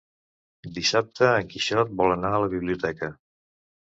Dissabte 0.77 1.27
en 1.41 1.51
Quixot 1.51 1.93
vol 2.01 2.13
anar 2.15 2.33
a 2.37 2.41
la 2.45 2.49
biblioteca. 2.53 3.13